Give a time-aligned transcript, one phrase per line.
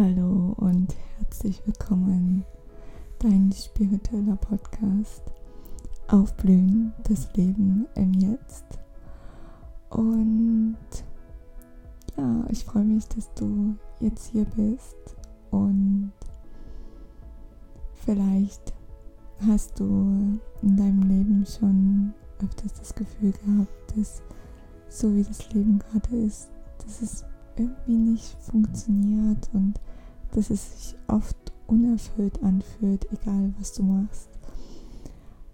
[0.00, 2.44] Hallo und herzlich willkommen,
[3.18, 5.24] dein spiritueller Podcast
[6.06, 8.78] Aufblühen, das Leben im Jetzt.
[9.90, 10.76] Und
[12.16, 15.16] ja, ich freue mich, dass du jetzt hier bist
[15.50, 16.12] und
[17.94, 18.72] vielleicht
[19.48, 24.22] hast du in deinem Leben schon öfters das Gefühl gehabt, dass
[24.88, 26.50] so wie das Leben gerade ist,
[26.86, 27.24] dass es
[27.56, 29.80] irgendwie nicht funktioniert und
[30.32, 34.28] dass es sich oft unerfüllt anfühlt, egal was du machst.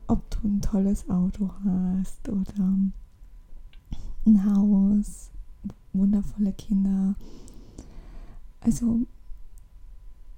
[0.06, 2.78] Ob du ein tolles Auto hast oder
[4.26, 5.30] ein Haus,
[5.92, 7.14] wundervolle Kinder.
[8.60, 9.00] Also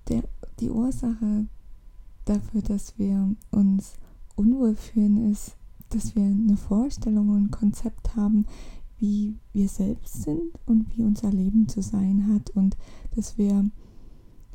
[0.08, 0.24] der,
[0.60, 1.46] die Ursache
[2.24, 3.94] dafür, dass wir uns
[4.34, 5.56] unwohl fühlen, ist,
[5.90, 8.46] dass wir eine Vorstellung und ein Konzept haben,
[8.98, 12.76] wie wir selbst sind und wie unser Leben zu sein hat und
[13.14, 13.70] dass wir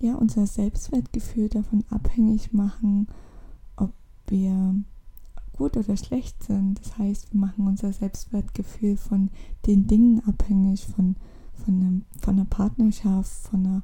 [0.02, 3.08] ja unser Selbstwertgefühl davon abhängig machen,
[3.76, 3.94] ob
[4.28, 4.76] wir
[5.58, 6.80] gut oder schlecht sind.
[6.80, 9.30] Das heißt, wir machen unser Selbstwertgefühl von
[9.68, 11.16] den Dingen abhängig, von,
[11.54, 13.84] von, einem, von einer Partnerschaft, von einer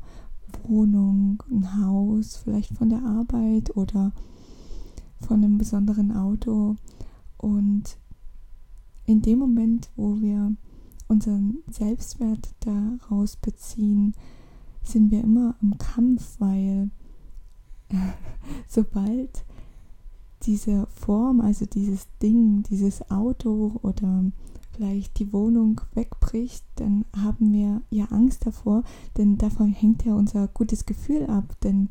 [0.64, 4.12] Wohnung, ein Haus, vielleicht von der Arbeit oder
[5.22, 6.76] von einem besonderen Auto.
[7.38, 7.98] Und
[9.06, 10.54] in dem Moment, wo wir
[11.08, 14.14] unseren Selbstwert daraus beziehen,
[14.88, 16.89] sind wir immer im Kampf, weil
[18.67, 19.45] sobald
[20.43, 24.25] diese Form, also dieses Ding, dieses Auto oder
[24.71, 28.83] vielleicht die Wohnung wegbricht, dann haben wir ja Angst davor,
[29.17, 31.55] denn davon hängt ja unser gutes Gefühl ab.
[31.63, 31.89] Denn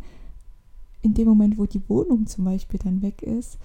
[1.02, 3.58] in dem Moment, wo die Wohnung zum Beispiel dann weg ist,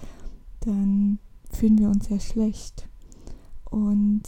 [0.60, 1.18] dann
[1.50, 2.88] fühlen wir uns ja schlecht.
[3.70, 4.22] Und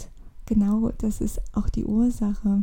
[0.47, 2.63] genau das ist auch die Ursache,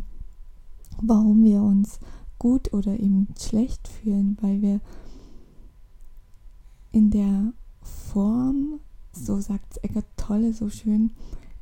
[1.01, 1.99] warum wir uns
[2.41, 4.79] gut oder eben schlecht fühlen, weil wir
[6.91, 7.53] in der
[7.83, 8.79] Form,
[9.13, 11.11] so sagt Eckart Tolle so schön,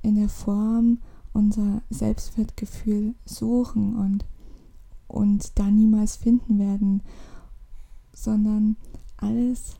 [0.04, 1.00] in der Form
[1.34, 4.26] unser Selbstwertgefühl suchen und,
[5.10, 7.04] und da niemals finden werden,
[8.14, 8.78] sondern
[9.18, 9.76] alles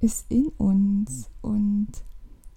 [0.00, 1.88] ist in uns und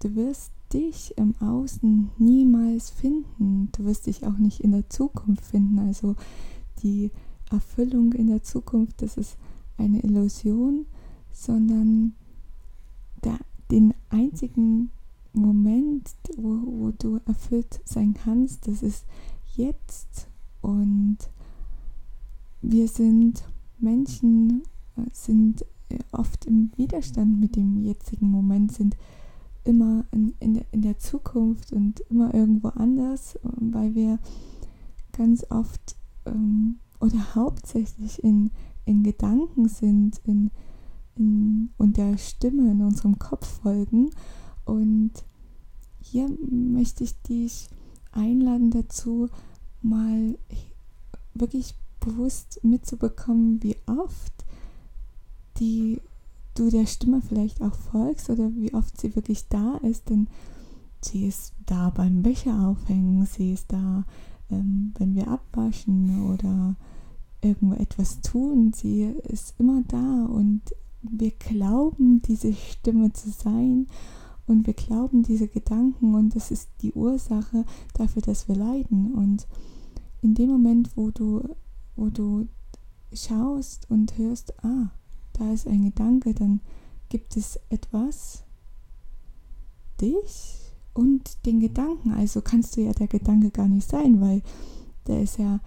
[0.00, 3.68] du wirst dich im Außen niemals finden.
[3.72, 5.78] Du wirst dich auch nicht in der Zukunft finden.
[5.78, 6.16] Also
[6.82, 7.10] die
[7.50, 9.36] Erfüllung in der Zukunft, das ist
[9.76, 10.86] eine Illusion,
[11.32, 12.14] sondern
[13.24, 13.38] der,
[13.70, 14.90] den einzigen
[15.32, 19.06] Moment, wo, wo du erfüllt sein kannst, das ist
[19.54, 20.28] jetzt.
[20.60, 21.18] Und
[22.60, 23.44] wir sind
[23.78, 24.62] Menschen,
[24.96, 25.64] äh, sind
[26.12, 28.96] oft im Widerstand mit dem jetzigen Moment, sind
[29.64, 34.18] immer in, in, in der Zukunft und immer irgendwo anders, weil wir
[35.12, 35.96] ganz oft
[36.28, 38.50] ähm, oder hauptsächlich in,
[38.84, 40.50] in Gedanken sind in,
[41.16, 44.10] in, und der Stimme in unserem Kopf folgen.
[44.64, 45.12] Und
[46.00, 47.68] hier möchte ich dich
[48.12, 49.28] einladen dazu,
[49.82, 50.38] mal
[51.34, 54.32] wirklich bewusst mitzubekommen, wie oft
[55.58, 56.00] die
[56.54, 60.28] du der Stimme vielleicht auch folgst oder wie oft sie wirklich da ist, denn
[61.00, 64.04] sie ist da beim Wäsche aufhängen, sie ist da,
[64.50, 66.76] ähm, wenn wir abwaschen oder
[67.40, 70.62] irgendwo etwas tun, sie ist immer da und
[71.02, 73.86] wir glauben, diese Stimme zu sein
[74.46, 77.64] und wir glauben diese Gedanken und das ist die Ursache
[77.94, 79.12] dafür, dass wir leiden.
[79.12, 79.46] Und
[80.22, 81.54] in dem Moment, wo du,
[81.96, 82.48] wo du
[83.12, 84.90] schaust und hörst, ah,
[85.34, 86.60] da ist ein Gedanke, dann
[87.08, 88.42] gibt es etwas,
[90.00, 90.67] dich
[90.98, 92.10] und den Gedanken.
[92.10, 94.42] Also kannst du ja der Gedanke gar nicht sein, weil
[95.06, 95.60] der ist ja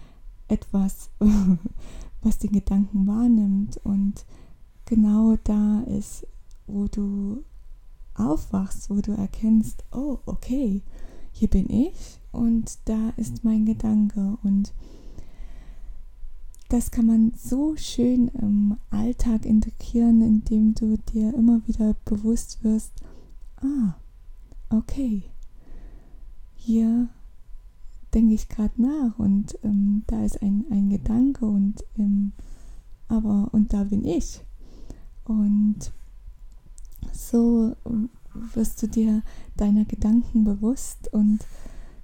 [0.50, 1.10] etwas,
[2.22, 3.80] was den Gedanken wahrnimmt.
[3.86, 4.26] Und
[4.84, 6.28] genau da ist,
[6.68, 7.46] wo du
[8.14, 10.82] aufwachst, wo du erkennst, oh, okay,
[11.32, 14.38] hier bin ich und da ist mein Gedanke.
[14.44, 14.74] Und
[16.68, 22.92] das kann man so schön im Alltag integrieren, indem du dir immer wieder bewusst wirst,
[23.62, 23.96] ah,
[24.72, 25.24] okay,
[26.56, 27.10] hier
[28.14, 32.34] denke ich gerade nach und ähm, da ist ein, ein Gedanke und ähm,
[33.08, 34.42] aber und da bin ich.
[35.26, 35.92] Und
[37.12, 37.76] so
[38.34, 39.22] wirst du dir
[39.56, 41.40] deiner Gedanken bewusst und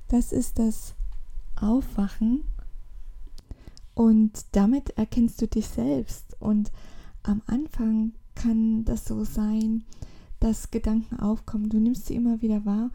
[0.07, 0.95] das ist das
[1.55, 2.43] Aufwachen
[3.97, 6.35] und damit erkennst du dich selbst.
[6.39, 6.71] Und
[7.23, 9.85] am Anfang kann das so sein,
[10.39, 11.69] dass Gedanken aufkommen.
[11.69, 12.91] Du nimmst sie immer wieder wahr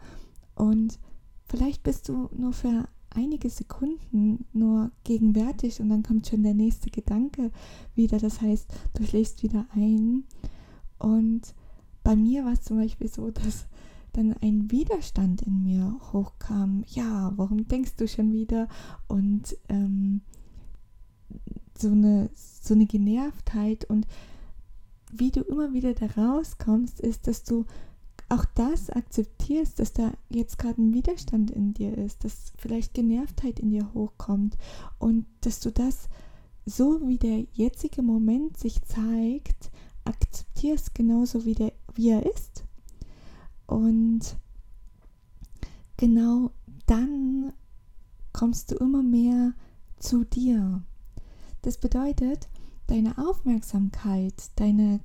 [0.55, 0.99] und
[1.45, 6.89] vielleicht bist du nur für einige Sekunden nur gegenwärtig und dann kommt schon der nächste
[6.89, 7.51] Gedanke
[7.95, 8.17] wieder.
[8.17, 10.23] Das heißt, du schläfst wieder ein.
[10.97, 11.53] Und
[12.03, 13.67] bei mir war es zum Beispiel so, dass
[14.13, 16.83] dann ein Widerstand in mir hochkam.
[16.87, 18.67] Ja, warum denkst du schon wieder?
[19.07, 20.21] Und ähm,
[21.77, 23.85] so, eine, so eine Genervtheit.
[23.85, 24.07] Und
[25.19, 27.65] wie du immer wieder da rauskommst, ist, dass du
[28.29, 33.59] auch das akzeptierst, dass da jetzt gerade ein Widerstand in dir ist, dass vielleicht Genervtheit
[33.59, 34.57] in dir hochkommt
[34.97, 36.09] und dass du das
[36.65, 39.71] so wie der jetzige Moment sich zeigt,
[40.05, 42.63] akzeptierst genauso wie, der, wie er ist.
[43.67, 44.37] Und
[45.97, 46.51] genau
[46.85, 47.53] dann
[48.31, 49.53] kommst du immer mehr
[49.97, 50.83] zu dir.
[51.61, 52.49] Das bedeutet,
[52.87, 54.99] deine Aufmerksamkeit, deine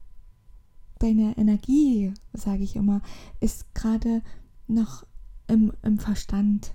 [0.99, 3.01] deine Energie, sage ich immer,
[3.41, 4.23] ist gerade
[4.67, 5.05] noch
[5.47, 6.73] im, im Verstand.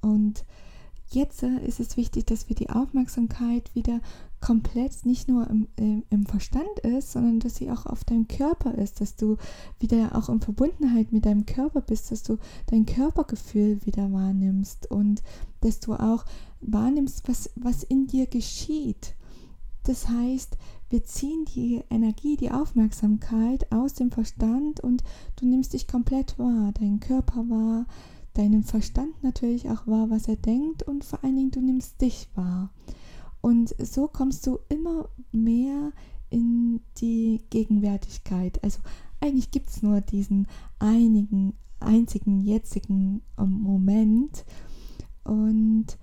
[0.00, 0.44] Und
[1.10, 4.00] jetzt ist es wichtig, dass wir die Aufmerksamkeit wieder
[4.40, 8.74] komplett nicht nur im, im, im, Verstand ist, sondern dass sie auch auf deinem Körper
[8.74, 9.36] ist, dass du
[9.78, 15.22] wieder auch in Verbundenheit mit deinem Körper bist, dass du dein Körpergefühl wieder wahrnimmst und
[15.60, 16.24] dass du auch
[16.60, 19.14] wahrnimmst, was, was in dir geschieht.
[19.84, 20.56] Das heißt,
[20.90, 25.02] wir ziehen die Energie, die Aufmerksamkeit aus dem Verstand und
[25.36, 27.86] du nimmst dich komplett wahr, deinen Körper wahr,
[28.34, 32.28] deinen Verstand natürlich auch wahr, was er denkt und vor allen Dingen du nimmst dich
[32.34, 32.70] wahr.
[33.40, 35.92] Und so kommst du immer mehr
[36.30, 38.62] in die Gegenwärtigkeit.
[38.62, 38.80] Also
[39.20, 40.46] eigentlich gibt es nur diesen
[40.78, 44.44] einigen, einzigen, jetzigen Moment.
[45.24, 45.98] Und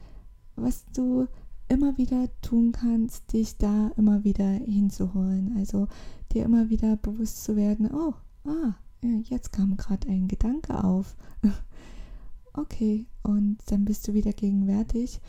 [0.55, 1.27] was du
[1.69, 5.55] immer wieder tun kannst, dich da immer wieder hinzuholen.
[5.57, 5.87] Also
[6.33, 8.13] dir immer wieder bewusst zu werden, oh,
[8.45, 11.15] ah, jetzt kam gerade ein Gedanke auf.
[12.53, 15.21] okay, und dann bist du wieder gegenwärtig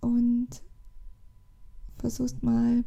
[0.00, 0.48] und
[1.96, 2.84] versuchst mal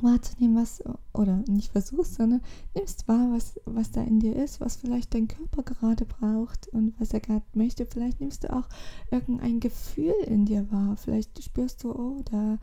[0.00, 0.82] wahrzunehmen, was,
[1.12, 2.42] oder nicht versuchst, sondern
[2.74, 6.94] nimmst wahr, was, was da in dir ist, was vielleicht dein Körper gerade braucht und
[6.98, 7.86] was er gerade möchte.
[7.86, 8.68] Vielleicht nimmst du auch
[9.10, 10.96] irgendein Gefühl in dir wahr.
[10.96, 12.58] Vielleicht spürst du, oh, da,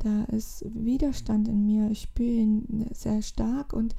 [0.00, 1.90] da ist Widerstand in mir.
[1.90, 3.94] Ich spüre ihn sehr stark und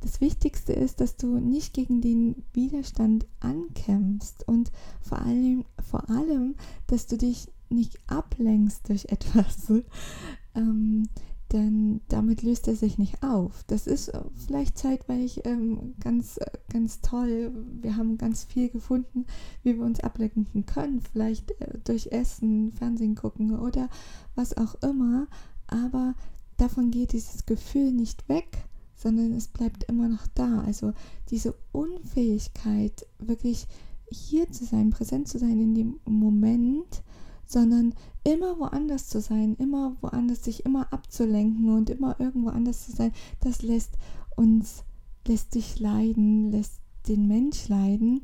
[0.00, 4.72] das Wichtigste ist, dass du nicht gegen den Widerstand ankämpfst und
[5.02, 6.54] vor allem, vor allem,
[6.86, 9.70] dass du dich nicht ablenkst durch etwas.
[10.54, 11.06] ähm,
[11.52, 13.64] denn damit löst er sich nicht auf.
[13.66, 16.38] Das ist vielleicht zeitweilig ähm, ganz,
[16.72, 17.52] ganz toll.
[17.80, 19.26] Wir haben ganz viel gefunden,
[19.62, 21.00] wie wir uns ablenken können.
[21.00, 23.88] Vielleicht äh, durch Essen, Fernsehen gucken oder
[24.34, 25.26] was auch immer.
[25.66, 26.14] Aber
[26.56, 28.64] davon geht dieses Gefühl nicht weg,
[28.94, 30.60] sondern es bleibt immer noch da.
[30.60, 30.92] Also
[31.30, 33.66] diese Unfähigkeit, wirklich
[34.10, 37.02] hier zu sein, präsent zu sein in dem Moment,
[37.50, 37.94] sondern
[38.24, 43.12] immer woanders zu sein, immer woanders sich immer abzulenken und immer irgendwo anders zu sein,
[43.40, 43.92] das lässt
[44.36, 44.84] uns,
[45.26, 48.22] lässt dich leiden, lässt den Mensch leiden.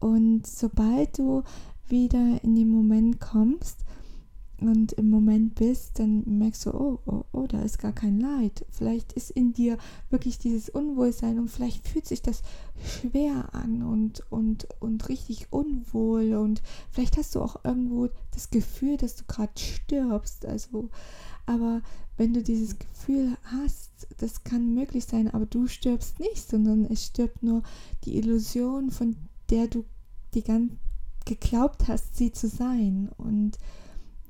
[0.00, 1.42] Und sobald du
[1.88, 3.84] wieder in den Moment kommst,
[4.60, 8.64] und im Moment bist, dann merkst du, oh, oh, oh, da ist gar kein Leid.
[8.70, 9.78] Vielleicht ist in dir
[10.10, 12.42] wirklich dieses Unwohlsein und vielleicht fühlt sich das
[12.82, 18.96] schwer an und, und, und richtig unwohl und vielleicht hast du auch irgendwo das Gefühl,
[18.96, 20.46] dass du gerade stirbst.
[20.46, 20.88] Also,
[21.46, 21.82] aber
[22.16, 27.06] wenn du dieses Gefühl hast, das kann möglich sein, aber du stirbst nicht, sondern es
[27.06, 27.62] stirbt nur
[28.04, 29.16] die Illusion, von
[29.50, 29.84] der du
[30.34, 30.72] die ganz
[31.24, 33.10] geglaubt hast, sie zu sein.
[33.16, 33.58] Und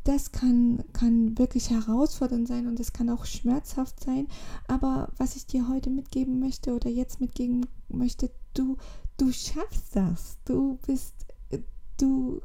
[0.05, 4.29] das kann, kann wirklich herausfordernd sein und es kann auch schmerzhaft sein.
[4.69, 8.77] Aber was ich dir heute mitgeben möchte oder jetzt mitgeben möchte, du,
[9.17, 10.37] du schaffst das.
[10.45, 11.15] Du bist,
[11.97, 12.41] du,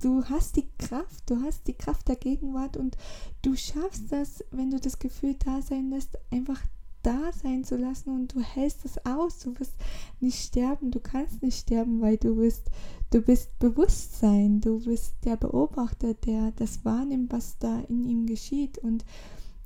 [0.00, 2.96] du hast die Kraft, du hast die Kraft der Gegenwart und
[3.42, 6.60] du schaffst das, wenn du das Gefühl da sein lässt, einfach
[7.02, 9.38] da sein zu lassen und du hältst es aus.
[9.40, 9.74] Du wirst
[10.20, 12.70] nicht sterben, du kannst nicht sterben, weil du bist,
[13.10, 18.78] du bist Bewusstsein, du bist der Beobachter, der das wahrnimmt, was da in ihm geschieht.
[18.78, 19.04] Und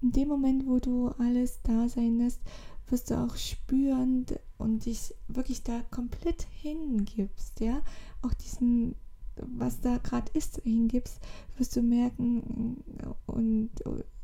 [0.02, 2.40] in dem Moment, wo du alles da sein lässt,
[2.88, 4.26] wirst du auch spüren
[4.58, 7.80] und dich wirklich da komplett hingibst, ja,
[8.22, 8.94] auch diesen
[9.36, 11.20] was da gerade ist, hingibst,
[11.56, 12.82] wirst du merken
[13.26, 13.70] und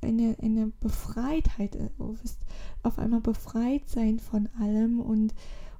[0.00, 2.38] eine, eine Befreitheit, äh, du wirst
[2.83, 5.35] auf einmal befreit sein von allem und,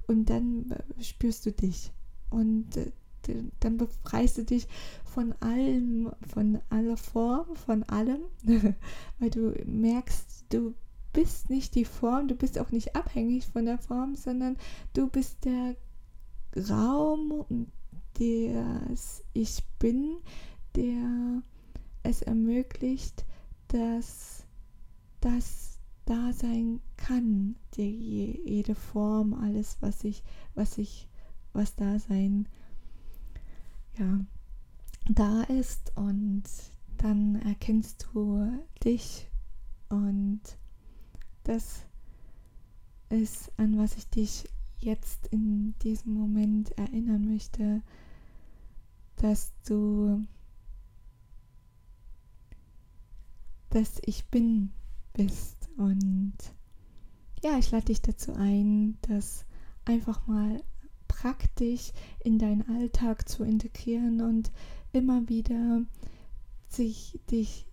[0.07, 1.91] und dann spürst du dich.
[2.29, 2.91] Und äh,
[3.59, 4.67] dann befreist du dich
[5.05, 8.21] von allem, von aller Form, von allem,
[9.19, 10.73] weil du merkst, du
[11.13, 14.57] bist nicht die Form, du bist auch nicht abhängig von der Form, sondern
[14.93, 15.75] du bist der
[16.69, 17.67] Raum,
[18.21, 20.17] das Ich Bin,
[20.75, 21.41] der
[22.03, 23.25] es ermöglicht,
[23.67, 24.43] dass
[25.21, 30.23] das da sein kann, die, jede Form, alles, was ich,
[30.53, 31.07] was ich,
[31.53, 32.47] was da sein,
[33.97, 34.19] ja,
[35.09, 35.91] da ist.
[35.95, 36.43] Und
[36.97, 38.51] dann erkennst du
[38.83, 39.27] dich
[39.89, 40.41] und
[41.43, 41.85] das
[43.09, 44.47] ist, an was ich dich
[44.79, 47.81] jetzt in diesem Moment erinnern möchte,
[49.21, 50.25] dass du,
[53.69, 54.71] dass ich bin
[55.13, 55.69] bist.
[55.77, 56.33] Und
[57.43, 59.45] ja, ich lade dich dazu ein, das
[59.85, 60.63] einfach mal
[61.07, 61.91] praktisch
[62.23, 64.51] in deinen Alltag zu integrieren und
[64.91, 65.83] immer wieder
[66.67, 67.67] sich dich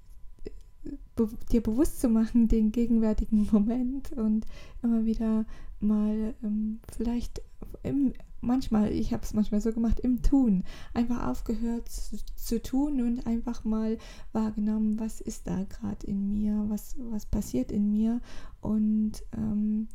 [1.17, 4.47] be dir bewusst zu machen, den gegenwärtigen Moment und
[4.83, 5.47] immer wieder
[5.81, 7.40] mal ähm, vielleicht
[7.83, 10.64] im, manchmal, ich habe es manchmal so gemacht, im Tun,
[10.95, 13.99] einfach aufgehört zu, zu, tun und einfach mal
[14.33, 18.21] wahrgenommen, was ist da gerade in mir, was, was passiert in mir
[18.61, 19.88] und ähm,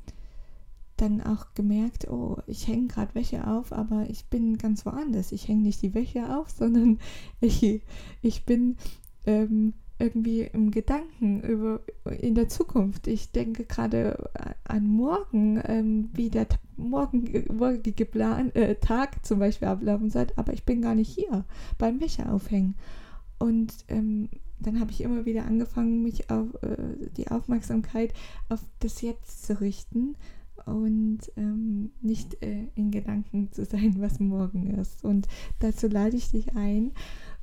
[0.98, 5.32] dann auch gemerkt, oh, ich hänge gerade Wäsche auf, aber ich bin ganz woanders.
[5.32, 7.00] Ich hänge nicht die Wäsche auf, sondern
[7.42, 7.82] ich,
[8.22, 8.78] ich bin
[9.26, 11.82] ähm, irgendwie im Gedanken über
[12.20, 13.08] in der Zukunft.
[13.08, 14.30] Ich denke gerade
[14.64, 16.48] an morgen, ähm, wie der
[16.84, 21.46] morgen, morgige Plan, äh, Tag zum Beispiel ablaufen soll, aber ich bin gar nicht hier
[21.78, 22.76] beim Wäsche aufhängen.
[23.40, 28.14] Und ähm, dann habe ich immer wieder angefangen, mich auf äh, die Aufmerksamkeit
[28.50, 30.16] auf das Jetzt zu richten
[30.66, 35.04] und ähm, nicht äh, in Gedanken zu sein, was morgen ist.
[35.04, 35.28] Und
[35.60, 36.92] dazu lade ich dich ein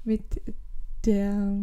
[0.04, 0.22] mit
[1.04, 1.58] der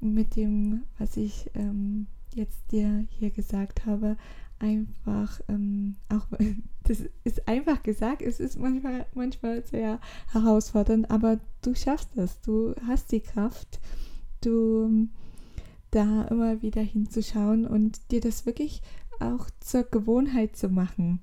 [0.00, 4.16] mit dem, was ich ähm, jetzt dir hier gesagt habe,
[4.62, 6.26] einfach ähm, auch
[6.84, 10.00] das ist einfach gesagt, es ist manchmal manchmal sehr
[10.32, 13.80] herausfordernd, aber du schaffst das, du hast die Kraft,
[14.40, 15.08] du
[15.90, 18.82] da immer wieder hinzuschauen und dir das wirklich
[19.20, 21.20] auch zur Gewohnheit zu machen.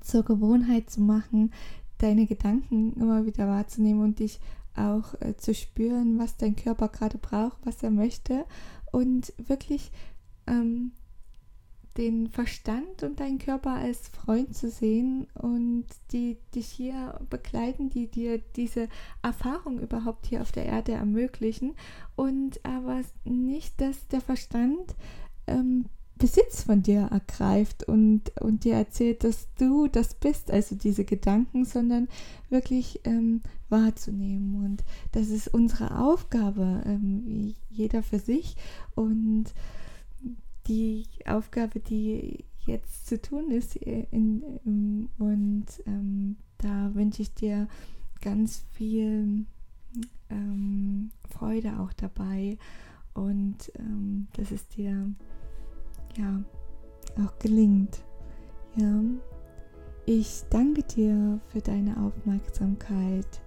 [0.00, 1.52] Zur Gewohnheit zu machen,
[1.98, 4.40] deine Gedanken immer wieder wahrzunehmen und dich
[4.76, 8.44] auch äh, zu spüren, was dein Körper gerade braucht, was er möchte
[8.92, 9.90] und wirklich
[10.46, 10.92] ähm,
[11.96, 18.08] den Verstand und deinen Körper als Freund zu sehen und die dich hier begleiten, die
[18.08, 18.88] dir diese
[19.22, 21.74] Erfahrung überhaupt hier auf der Erde ermöglichen
[22.16, 24.94] und aber nicht, dass der Verstand
[25.46, 25.86] ähm,
[26.16, 31.64] Besitz von dir ergreift und, und dir erzählt, dass du das bist, also diese Gedanken,
[31.64, 32.08] sondern
[32.50, 34.64] wirklich ähm, wahrzunehmen.
[34.64, 38.56] Und das ist unsere Aufgabe, ähm, jeder für sich.
[38.94, 39.46] Und
[40.66, 47.34] die Aufgabe, die jetzt zu tun ist, äh, in, in, und ähm, da wünsche ich
[47.34, 47.68] dir
[48.20, 49.44] ganz viel
[50.30, 52.58] ähm, Freude auch dabei
[53.12, 55.10] und ähm, dass es dir
[56.16, 56.42] ja
[57.24, 58.02] auch gelingt.
[58.76, 59.00] Ja.
[60.06, 63.43] Ich danke dir für deine Aufmerksamkeit.